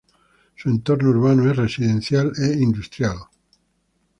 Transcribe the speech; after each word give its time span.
Su 0.55 0.67
entorno 0.71 1.11
urbano 1.11 1.47
es 1.51 1.55
residencial 1.55 2.31
e 2.41 2.53
industrial. 2.59 3.17